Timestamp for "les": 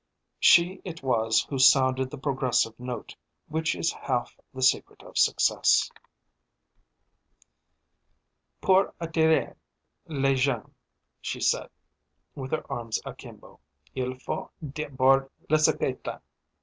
10.07-10.33, 15.51-15.67